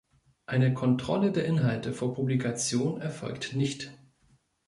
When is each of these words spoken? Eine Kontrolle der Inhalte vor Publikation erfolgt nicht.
Eine 0.47 0.73
Kontrolle 0.73 1.31
der 1.31 1.45
Inhalte 1.45 1.93
vor 1.93 2.15
Publikation 2.15 2.99
erfolgt 2.99 3.53
nicht. 3.55 3.91